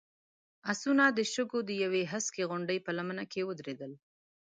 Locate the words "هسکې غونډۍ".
2.13-2.79